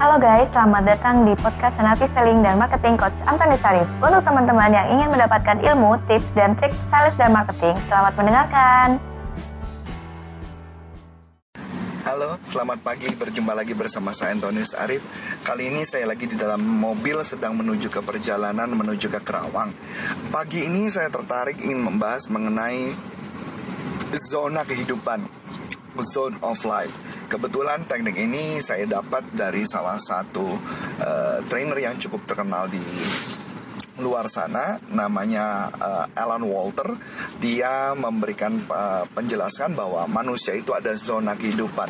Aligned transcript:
Halo 0.00 0.16
guys, 0.16 0.48
selamat 0.56 0.96
datang 0.96 1.28
di 1.28 1.36
podcast 1.36 1.76
Hanafi 1.76 2.08
Selling 2.16 2.40
dan 2.40 2.56
Marketing 2.56 2.96
Coach 2.96 3.12
Antoni 3.28 3.52
Sarif. 3.60 3.84
Untuk 4.00 4.24
teman-teman 4.24 4.72
yang 4.72 4.96
ingin 4.96 5.12
mendapatkan 5.12 5.60
ilmu, 5.60 6.00
tips, 6.08 6.24
dan 6.32 6.56
trik 6.56 6.72
sales 6.88 7.12
dan 7.20 7.36
marketing, 7.36 7.76
selamat 7.84 8.16
mendengarkan. 8.16 8.96
Halo, 12.08 12.40
selamat 12.40 12.80
pagi. 12.80 13.12
Berjumpa 13.12 13.52
lagi 13.52 13.76
bersama 13.76 14.16
saya 14.16 14.32
Antonius 14.32 14.72
Arif. 14.72 15.04
Kali 15.44 15.68
ini 15.68 15.84
saya 15.84 16.08
lagi 16.08 16.24
di 16.24 16.32
dalam 16.32 16.64
mobil 16.64 17.20
sedang 17.20 17.60
menuju 17.60 17.92
ke 17.92 18.00
perjalanan 18.00 18.72
menuju 18.72 19.12
ke 19.12 19.20
Kerawang. 19.20 19.68
Pagi 20.32 20.64
ini 20.64 20.88
saya 20.88 21.12
tertarik 21.12 21.60
ingin 21.60 21.76
membahas 21.76 22.24
mengenai 22.32 22.96
zona 24.16 24.64
kehidupan, 24.64 25.28
zone 26.00 26.40
of 26.40 26.56
life. 26.64 27.09
Kebetulan 27.30 27.86
teknik 27.86 28.18
ini 28.18 28.58
saya 28.58 28.90
dapat 28.90 29.22
dari 29.30 29.62
salah 29.62 29.94
satu 30.02 30.42
uh, 30.98 31.38
trainer 31.46 31.78
yang 31.78 31.94
cukup 31.94 32.26
terkenal 32.26 32.66
di 32.66 32.82
luar 34.00 34.26
sana 34.26 34.80
namanya 34.92 35.70
uh, 35.78 36.06
Alan 36.16 36.44
Walter 36.44 36.96
dia 37.40 37.96
memberikan 37.96 38.60
uh, 38.68 39.04
penjelasan 39.12 39.72
bahwa 39.72 40.04
manusia 40.08 40.52
itu 40.52 40.76
ada 40.76 40.92
zona 40.96 41.36
kehidupan. 41.36 41.88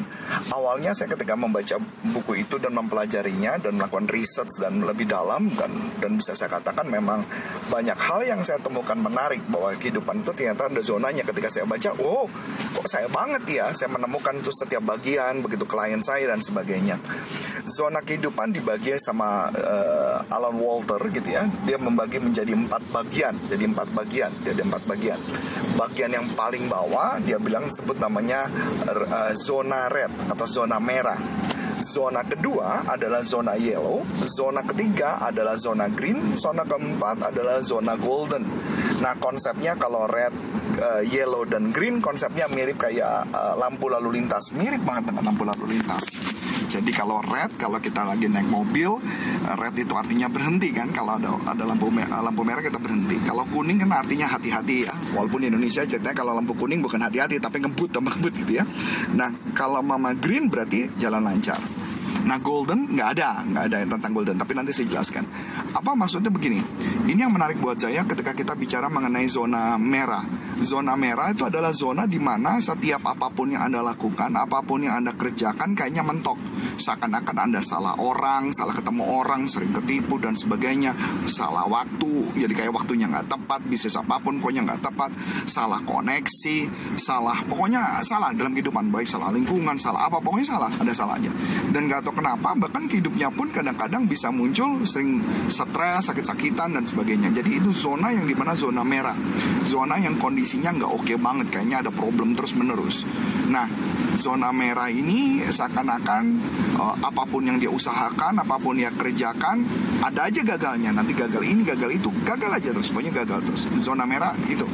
Awalnya 0.55 0.95
saya 0.95 1.11
ketika 1.15 1.35
membaca 1.35 1.79
buku 2.11 2.47
itu 2.47 2.59
dan 2.63 2.75
mempelajarinya 2.75 3.59
dan 3.59 3.79
melakukan 3.79 4.07
research 4.11 4.63
dan 4.63 4.83
lebih 4.83 5.11
dalam 5.11 5.51
dan 5.55 5.71
dan 5.99 6.19
bisa 6.19 6.35
saya 6.39 6.51
katakan 6.51 6.87
memang 6.87 7.23
banyak 7.71 7.97
hal 7.97 8.21
yang 8.23 8.41
saya 8.43 8.63
temukan 8.63 8.99
menarik 8.99 9.43
bahwa 9.51 9.75
kehidupan 9.75 10.23
itu 10.23 10.31
ternyata 10.35 10.71
ada 10.71 10.83
zonanya. 10.83 11.23
Ketika 11.27 11.49
saya 11.51 11.67
baca 11.67 11.91
oh 11.99 12.27
kok 12.77 12.87
saya 12.87 13.07
banget 13.11 13.43
ya? 13.51 13.67
Saya 13.75 13.91
menemukan 13.91 14.39
itu 14.39 14.51
setiap 14.55 14.87
bagian 14.87 15.43
begitu 15.43 15.67
klien 15.67 16.03
saya 16.03 16.31
dan 16.31 16.43
sebagainya. 16.43 16.99
Zona 17.67 18.03
kehidupan 18.03 18.51
dibagi 18.51 18.97
sama 18.99 19.47
uh, 19.53 20.35
Alan 20.35 20.57
Walter 20.59 20.99
gitu 21.13 21.29
ya. 21.31 21.47
Dia 21.67 21.79
membagi 22.01 22.17
menjadi 22.17 22.57
empat 22.57 22.83
bagian. 22.97 23.37
Jadi 23.45 23.65
empat 23.69 23.93
bagian 23.93 24.33
dia 24.41 24.57
ada 24.57 24.65
empat 24.65 24.89
bagian. 24.89 25.21
Bagian 25.77 26.11
yang 26.17 26.33
paling 26.33 26.65
bawah 26.65 27.21
dia 27.21 27.37
bilang 27.37 27.69
sebut 27.69 28.01
namanya 28.01 28.49
uh, 28.89 29.37
zona 29.37 29.93
red 29.93 30.09
atau 30.33 30.49
zona 30.49 30.81
merah. 30.81 31.21
Zona 31.77 32.25
kedua 32.25 32.89
adalah 32.89 33.21
zona 33.21 33.57
yellow, 33.57 34.01
zona 34.25 34.65
ketiga 34.65 35.21
adalah 35.21 35.57
zona 35.61 35.93
green, 35.93 36.33
zona 36.33 36.65
keempat 36.65 37.33
adalah 37.33 37.61
zona 37.61 37.97
golden. 37.97 38.45
Nah, 39.01 39.17
konsepnya 39.17 39.81
kalau 39.81 40.05
red, 40.05 40.29
uh, 40.81 41.03
yellow 41.05 41.45
dan 41.45 41.71
green 41.71 42.01
konsepnya 42.01 42.49
mirip 42.49 42.81
kayak 42.81 43.29
uh, 43.31 43.55
lampu 43.61 43.87
lalu 43.93 44.19
lintas, 44.19 44.51
mirip 44.57 44.83
banget 44.83 45.13
dengan 45.13 45.31
lampu 45.31 45.45
lalu 45.47 45.77
lintas. 45.77 46.09
Jadi 46.71 46.95
kalau 46.95 47.19
red, 47.19 47.51
kalau 47.59 47.83
kita 47.83 48.07
lagi 48.07 48.31
naik 48.31 48.47
mobil, 48.47 48.95
eh, 49.43 49.55
red 49.59 49.75
itu 49.75 49.91
artinya 49.91 50.31
berhenti 50.31 50.71
kan. 50.71 50.87
Kalau 50.95 51.19
ada 51.19 51.35
ada 51.51 51.67
lampu 51.67 51.91
merah, 51.91 52.23
lampu 52.23 52.47
merah 52.47 52.63
kita 52.63 52.79
berhenti. 52.79 53.19
Kalau 53.27 53.43
kuning 53.51 53.83
kan 53.83 53.91
artinya 53.91 54.31
hati-hati 54.31 54.87
ya. 54.87 54.95
Walaupun 55.19 55.43
di 55.43 55.47
Indonesia 55.51 55.83
ceritanya 55.83 56.15
kalau 56.23 56.31
lampu 56.31 56.55
kuning 56.55 56.79
bukan 56.79 57.03
hati-hati 57.03 57.43
tapi 57.43 57.59
ngebut 57.59 57.91
tambah 57.91 58.15
ngebut 58.15 58.35
gitu 58.47 58.63
ya. 58.63 58.65
Nah 59.19 59.35
kalau 59.51 59.83
mama 59.83 60.15
green 60.15 60.47
berarti 60.47 60.95
jalan 60.95 61.27
lancar. 61.27 61.59
Nah 62.23 62.39
golden 62.39 62.87
nggak 62.95 63.09
ada, 63.19 63.43
nggak 63.51 63.65
ada 63.67 63.77
yang 63.83 63.91
tentang 63.91 64.13
golden. 64.15 64.37
Tapi 64.39 64.53
nanti 64.55 64.71
saya 64.71 64.87
jelaskan. 64.95 65.27
Apa 65.75 65.99
maksudnya 65.99 66.31
begini? 66.31 66.63
Ini 67.11 67.27
yang 67.27 67.35
menarik 67.35 67.59
buat 67.59 67.83
saya 67.83 68.07
ketika 68.07 68.31
kita 68.31 68.55
bicara 68.55 68.87
mengenai 68.87 69.27
zona 69.27 69.75
merah. 69.75 70.23
Zona 70.61 70.93
merah 70.93 71.33
itu 71.33 71.49
adalah 71.49 71.73
zona 71.73 72.05
di 72.05 72.21
mana 72.21 72.61
setiap 72.61 73.01
apa 73.09 73.33
pun 73.33 73.49
yang 73.49 73.65
anda 73.65 73.81
lakukan, 73.81 74.29
apa 74.37 74.61
pun 74.61 74.85
yang 74.85 75.01
anda 75.01 75.17
kerjakan, 75.17 75.73
kayaknya 75.73 76.05
mentok 76.05 76.37
seakan-akan 76.81 77.37
Anda 77.37 77.61
salah 77.61 77.95
orang, 78.01 78.57
salah 78.57 78.73
ketemu 78.73 79.05
orang, 79.05 79.45
sering 79.45 79.71
ketipu 79.77 80.17
dan 80.17 80.33
sebagainya, 80.33 80.97
salah 81.29 81.69
waktu, 81.69 82.33
jadi 82.41 82.53
kayak 82.57 82.73
waktunya 82.73 83.05
nggak 83.07 83.29
tepat, 83.29 83.61
bisnis 83.69 84.01
apa 84.01 84.17
pun 84.17 84.41
pokoknya 84.41 84.65
nggak 84.65 84.81
tepat, 84.81 85.13
salah 85.45 85.85
koneksi, 85.85 86.59
salah, 86.97 87.37
pokoknya 87.45 88.01
salah 88.01 88.33
dalam 88.33 88.57
kehidupan, 88.57 88.89
baik 88.89 89.07
salah 89.07 89.29
lingkungan, 89.29 89.77
salah 89.77 90.09
apa, 90.09 90.19
pokoknya 90.25 90.57
salah, 90.57 90.71
ada 90.73 90.93
salahnya. 90.97 91.31
Dan 91.69 91.87
nggak 91.87 92.01
tahu 92.09 92.25
kenapa, 92.25 92.57
bahkan 92.57 92.89
hidupnya 92.89 93.29
pun 93.29 93.53
kadang-kadang 93.53 94.09
bisa 94.09 94.33
muncul 94.33 94.81
sering 94.89 95.21
stres, 95.53 96.09
sakit-sakitan 96.09 96.81
dan 96.81 96.85
sebagainya. 96.89 97.29
Jadi 97.31 97.61
itu 97.61 97.71
zona 97.77 98.11
yang 98.11 98.25
di 98.25 98.33
mana 98.33 98.57
zona 98.57 98.81
merah, 98.81 99.15
zona 99.69 100.01
yang 100.01 100.17
kondisinya 100.51 100.83
nggak 100.83 100.91
oke 100.99 101.15
banget, 101.23 101.47
kayaknya 101.47 101.79
ada 101.79 101.95
problem 101.95 102.35
terus 102.35 102.59
menerus. 102.59 103.07
Nah, 103.47 103.71
zona 104.19 104.51
merah 104.51 104.91
ini 104.91 105.47
seakan-akan 105.47 106.23
uh, 106.75 106.99
apa 107.07 107.23
pun 107.31 107.47
yang 107.47 107.63
dia 107.63 107.71
usahakan, 107.71 108.43
apa 108.43 108.59
pun 108.59 108.75
dia 108.75 108.91
kerjakan, 108.91 109.63
ada 110.03 110.27
aja 110.27 110.43
gagalnya. 110.43 110.91
Nanti 110.91 111.15
gagal 111.15 111.47
ini, 111.47 111.63
gagal 111.63 111.95
itu, 111.95 112.11
gagal 112.27 112.51
aja 112.51 112.75
terus, 112.75 112.91
pokoknya 112.91 113.23
gagal 113.23 113.47
terus. 113.47 113.71
Zona 113.79 114.03
merah 114.11 114.35
itu. 114.51 114.67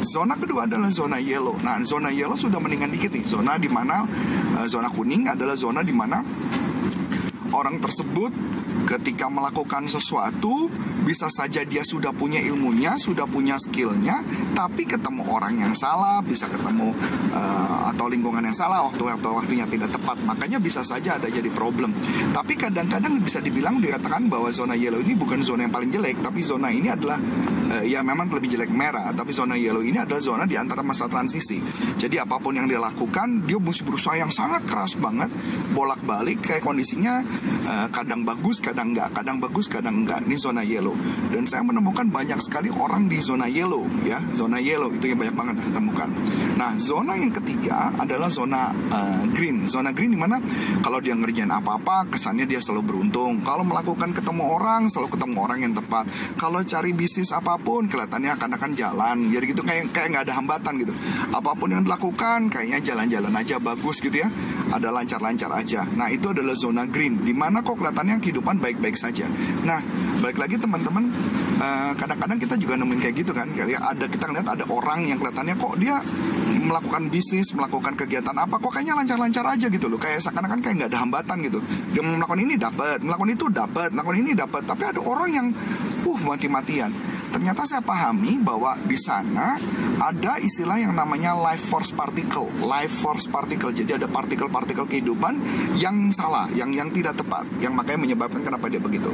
Zona 0.00 0.32
kedua 0.40 0.64
adalah 0.64 0.88
zona 0.88 1.20
yellow. 1.20 1.60
Nah, 1.60 1.76
zona 1.84 2.08
yellow 2.08 2.32
sudah 2.40 2.56
mendingan 2.56 2.88
dikit 2.88 3.12
nih. 3.12 3.28
Zona 3.28 3.60
di 3.60 3.68
mana 3.68 4.08
uh, 4.56 4.64
zona 4.64 4.88
kuning 4.88 5.28
adalah 5.28 5.60
zona 5.60 5.84
di 5.84 5.92
mana 5.92 6.24
orang 7.52 7.76
tersebut 7.84 8.32
ketika 8.88 9.28
melakukan 9.28 9.84
sesuatu 9.84 10.72
bisa 11.04 11.28
saja 11.28 11.60
dia 11.64 11.84
sudah 11.84 12.12
punya 12.16 12.40
ilmunya, 12.40 12.96
sudah 12.96 13.28
punya 13.28 13.60
skillnya, 13.60 14.24
tapi 14.56 14.88
ketemu 14.88 15.28
orang 15.28 15.60
yang 15.60 15.72
salah, 15.76 16.24
bisa 16.24 16.48
ketemu 16.48 16.92
uh, 17.32 17.92
atau 17.92 18.08
lingkungan 18.08 18.44
yang 18.44 18.56
salah 18.56 18.84
waktu 18.88 19.16
atau 19.16 19.36
waktunya 19.36 19.68
tidak 19.68 19.92
tepat, 19.92 20.20
makanya 20.24 20.60
bisa 20.60 20.80
saja 20.84 21.20
ada 21.20 21.28
jadi 21.28 21.48
problem. 21.52 21.92
Tapi 22.32 22.56
kadang-kadang 22.56 23.20
bisa 23.24 23.40
dibilang 23.40 23.80
dikatakan 23.80 24.28
bahwa 24.28 24.52
zona 24.52 24.76
yellow 24.76 25.00
ini 25.00 25.16
bukan 25.16 25.40
zona 25.40 25.64
yang 25.68 25.72
paling 25.72 25.88
jelek, 25.92 26.20
tapi 26.20 26.40
zona 26.44 26.68
ini 26.72 26.92
adalah 26.92 27.16
uh, 27.72 27.84
ya 27.84 28.04
memang 28.04 28.28
lebih 28.28 28.52
jelek 28.52 28.72
merah, 28.72 29.12
tapi 29.16 29.32
zona 29.32 29.56
yellow 29.56 29.84
ini 29.84 30.00
adalah 30.00 30.20
zona 30.20 30.44
di 30.44 30.60
antara 30.60 30.84
masa 30.84 31.08
transisi. 31.08 31.60
Jadi 31.96 32.20
apa 32.20 32.36
pun 32.40 32.56
yang 32.56 32.68
dia 32.68 32.80
lakukan, 32.80 33.48
dia 33.48 33.56
mesti 33.56 33.84
berusaha 33.84 34.16
yang 34.16 34.32
sangat 34.32 34.68
keras 34.68 34.96
banget, 35.00 35.32
bolak-balik 35.72 36.44
kayak 36.44 36.60
kondisinya 36.60 37.24
uh, 37.64 37.88
kadang 37.88 38.28
bagus, 38.28 38.60
kadang 38.60 38.77
kadang 38.78 38.94
enggak, 38.94 39.10
kadang 39.10 39.38
bagus, 39.42 39.66
kadang 39.66 39.96
enggak. 40.06 40.22
Ini 40.22 40.38
zona 40.38 40.62
yellow. 40.62 40.94
Dan 41.34 41.50
saya 41.50 41.66
menemukan 41.66 42.06
banyak 42.14 42.38
sekali 42.38 42.70
orang 42.70 43.10
di 43.10 43.18
zona 43.18 43.50
yellow, 43.50 43.82
ya, 44.06 44.22
zona 44.38 44.62
yellow 44.62 44.94
itu 44.94 45.10
yang 45.10 45.18
banyak 45.18 45.34
banget 45.34 45.54
saya 45.58 45.82
temukan. 45.82 46.06
Nah, 46.54 46.78
zona 46.78 47.18
yang 47.18 47.34
ketiga 47.34 47.90
adalah 47.98 48.30
zona 48.30 48.70
uh, 48.70 49.26
green. 49.34 49.66
Zona 49.66 49.90
green 49.90 50.14
di 50.14 50.20
mana 50.22 50.38
kalau 50.78 51.02
dia 51.02 51.18
ngerjain 51.18 51.50
apa-apa, 51.50 52.06
kesannya 52.06 52.46
dia 52.46 52.62
selalu 52.62 52.86
beruntung. 52.86 53.42
Kalau 53.42 53.66
melakukan 53.66 54.14
ketemu 54.14 54.46
orang, 54.46 54.86
selalu 54.86 55.18
ketemu 55.18 55.36
orang 55.42 55.58
yang 55.58 55.74
tepat. 55.74 56.06
Kalau 56.38 56.62
cari 56.62 56.94
bisnis 56.94 57.34
apa 57.34 57.58
pun, 57.58 57.90
kelihatannya 57.90 58.30
akan 58.38 58.50
akan 58.62 58.70
jalan. 58.78 59.16
Jadi 59.34 59.58
gitu 59.58 59.66
kayak 59.66 59.90
kayak 59.90 60.14
nggak 60.14 60.24
ada 60.30 60.38
hambatan 60.38 60.86
gitu. 60.86 60.94
Apa 61.34 61.58
pun 61.58 61.74
yang 61.74 61.82
dilakukan, 61.82 62.46
kayaknya 62.46 62.78
jalan-jalan 62.94 63.34
aja 63.34 63.58
bagus 63.58 63.98
gitu 63.98 64.22
ya. 64.22 64.30
Ada 64.70 64.94
lancar-lancar 64.94 65.50
aja. 65.50 65.82
Nah, 65.98 66.14
itu 66.14 66.30
adalah 66.30 66.54
zona 66.54 66.86
green. 66.86 67.26
Di 67.26 67.34
mana 67.34 67.66
kok 67.66 67.74
kelihatannya 67.74 68.22
kehidupan 68.22 68.57
baik-baik 68.58 68.98
saja. 68.98 69.26
Nah, 69.64 69.80
balik 70.20 70.38
lagi 70.38 70.58
teman-teman, 70.58 71.08
uh, 71.62 71.92
kadang-kadang 71.94 72.38
kita 72.38 72.54
juga 72.58 72.74
nemuin 72.76 73.00
kayak 73.00 73.14
gitu 73.16 73.32
kan. 73.32 73.48
Kayak 73.54 73.82
ada 73.82 74.04
kita 74.06 74.24
lihat 74.30 74.46
ada 74.46 74.64
orang 74.68 75.06
yang 75.06 75.18
kelihatannya 75.22 75.54
kok 75.56 75.74
dia 75.78 76.02
melakukan 76.68 77.08
bisnis, 77.08 77.56
melakukan 77.56 77.96
kegiatan 77.96 78.36
apa 78.36 78.60
kok 78.60 78.68
kayaknya 78.68 78.98
lancar-lancar 78.98 79.44
aja 79.48 79.66
gitu 79.72 79.86
loh. 79.88 79.96
Kayak 79.96 80.20
seakan-akan 80.26 80.60
kayak 80.60 80.74
nggak 80.84 80.90
ada 80.92 81.00
hambatan 81.00 81.36
gitu. 81.46 81.58
Dia 81.96 82.02
melakukan 82.04 82.40
ini 82.44 82.54
dapat, 82.60 82.98
melakukan 83.00 83.30
itu 83.32 83.46
dapat, 83.48 83.88
melakukan 83.94 84.18
ini 84.20 84.32
dapat. 84.36 84.62
Tapi 84.68 84.82
ada 84.84 85.00
orang 85.00 85.30
yang 85.32 85.46
uh 86.04 86.20
mati-matian 86.26 86.90
ternyata 87.28 87.68
saya 87.68 87.84
pahami 87.84 88.40
bahwa 88.40 88.74
di 88.88 88.96
sana 88.96 89.60
ada 89.98 90.38
istilah 90.38 90.78
yang 90.78 90.94
namanya 90.94 91.34
life 91.34 91.66
force 91.66 91.90
particle. 91.90 92.46
Life 92.62 93.02
force 93.02 93.26
particle. 93.26 93.74
Jadi 93.74 93.98
ada 93.98 94.06
partikel-partikel 94.06 94.86
kehidupan 94.86 95.34
yang 95.78 96.14
salah, 96.14 96.46
yang 96.54 96.70
yang 96.70 96.88
tidak 96.94 97.18
tepat, 97.18 97.44
yang 97.58 97.74
makanya 97.74 98.06
menyebabkan 98.06 98.46
kenapa 98.46 98.70
dia 98.70 98.78
begitu. 98.78 99.10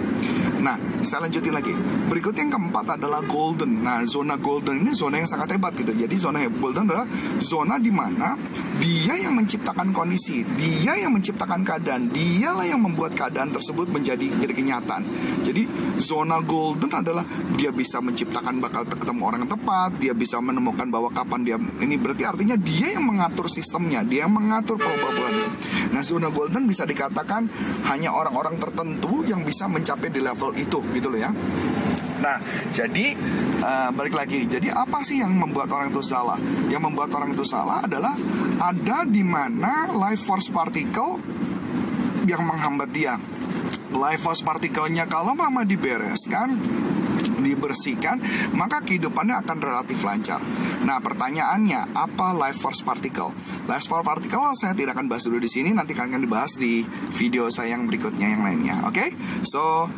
Nah, 0.61 0.77
saya 1.01 1.29
lanjutin 1.29 1.53
lagi. 1.57 1.73
Berikut 2.09 2.37
yang 2.37 2.53
keempat 2.53 3.01
adalah 3.01 3.25
golden. 3.25 3.85
Nah, 3.85 4.05
zona 4.05 4.37
golden 4.37 4.85
ini 4.85 4.93
zona 4.93 5.21
yang 5.21 5.29
sangat 5.29 5.57
hebat 5.57 5.73
gitu. 5.77 5.93
Jadi 5.93 6.15
zona 6.21 6.45
golden 6.53 6.85
adalah 6.89 7.09
zona 7.41 7.81
di 7.81 7.93
mana 7.93 8.37
dia 8.77 9.17
yang 9.17 9.37
menciptakan 9.37 9.93
kondisi, 9.93 10.45
dia 10.57 10.97
yang 10.99 11.15
menciptakan 11.15 11.65
keadaan, 11.65 12.11
dialah 12.13 12.67
yang 12.69 12.83
membuat 12.83 13.17
keadaan 13.17 13.55
tersebut 13.55 13.89
menjadi 13.89 14.27
jadi 14.41 14.53
kenyataan. 14.53 15.03
Jadi 15.47 15.65
zona 15.97 16.43
golden 16.45 16.91
adalah 16.93 17.25
dia 17.55 17.71
bisa 17.71 18.03
menciptakan 18.03 18.59
bakal 18.59 18.85
ketemu 18.85 19.23
orang 19.25 19.41
yang 19.47 19.53
tepat, 19.53 19.91
dia 20.01 20.13
bisa 20.13 20.43
menemukan 20.43 20.74
bahwa 20.75 21.09
kapan 21.11 21.41
dia 21.47 21.57
ini 21.81 21.95
berarti 21.97 22.23
artinya 22.27 22.57
dia 22.59 22.99
yang 22.99 23.07
mengatur 23.07 23.47
sistemnya, 23.47 24.03
dia 24.03 24.27
yang 24.27 24.35
mengatur 24.35 24.79
probabilitasnya. 24.79 25.49
Nah, 25.95 26.03
zona 26.03 26.29
golden 26.31 26.67
bisa 26.67 26.83
dikatakan 26.83 27.47
hanya 27.91 28.11
orang-orang 28.15 28.59
tertentu 28.59 29.23
yang 29.27 29.47
bisa 29.47 29.71
mencapai 29.71 30.11
di 30.11 30.21
level 30.23 30.51
itu 30.59 30.79
gitu 30.95 31.09
loh 31.11 31.21
ya 31.21 31.31
Nah, 32.25 32.41
jadi 32.73 33.13
uh, 33.61 33.91
balik 33.93 34.17
lagi. 34.17 34.49
Jadi 34.49 34.73
apa 34.73 35.05
sih 35.05 35.21
yang 35.21 35.37
membuat 35.37 35.69
orang 35.69 35.93
itu 35.93 36.01
salah? 36.01 36.41
Yang 36.73 36.83
membuat 36.89 37.13
orang 37.13 37.37
itu 37.37 37.45
salah 37.45 37.85
adalah 37.85 38.17
ada 38.65 39.05
di 39.05 39.21
mana 39.21 39.93
life 39.93 40.25
force 40.25 40.49
particle 40.49 41.21
yang 42.25 42.41
menghambat 42.49 42.89
dia. 42.97 43.21
Life 43.95 44.23
force 44.27 44.43
partikelnya 44.43 45.07
kalau 45.07 45.33
mama 45.33 45.63
dibereskan 45.63 46.55
dibersihkan, 47.45 48.17
maka 48.57 48.81
kehidupannya 48.81 49.37
akan 49.45 49.59
relatif 49.61 50.01
lancar. 50.01 50.41
Nah, 50.89 50.97
pertanyaannya, 51.05 51.93
apa 51.93 52.33
life 52.33 52.57
force 52.57 52.81
particle? 52.81 53.37
Life 53.69 53.85
force 53.85 54.05
particle 54.05 54.57
saya 54.57 54.73
tidak 54.73 54.97
akan 54.97 55.13
bahas 55.13 55.29
dulu 55.29 55.45
di 55.45 55.51
sini, 55.53 55.77
nanti 55.77 55.93
akan 55.93 56.25
dibahas 56.25 56.57
di 56.57 56.81
video 57.13 57.53
saya 57.53 57.77
yang 57.77 57.85
berikutnya 57.85 58.33
yang 58.33 58.43
lainnya. 58.49 58.89
Oke? 58.89 58.97
Okay? 58.97 59.09
So, 59.45 59.93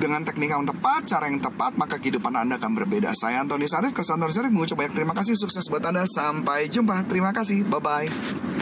dengan 0.00 0.24
teknik 0.24 0.52
yang 0.52 0.64
tepat, 0.64 1.08
cara 1.08 1.28
yang 1.28 1.40
tepat, 1.40 1.76
maka 1.76 2.00
kehidupan 2.00 2.32
Anda 2.34 2.56
akan 2.56 2.72
berbeda. 2.74 3.12
Saya 3.12 3.44
Antoni 3.44 3.68
Sarif, 3.68 3.92
kesan 3.92 4.20
Antoni 4.20 4.34
Sarif 4.34 4.50
mengucap 4.52 4.80
terima 4.92 5.12
kasih, 5.16 5.36
sukses 5.36 5.68
buat 5.68 5.84
Anda. 5.84 6.04
Sampai 6.08 6.68
jumpa. 6.68 7.06
Terima 7.06 7.30
kasih. 7.30 7.64
Bye-bye. 7.68 8.61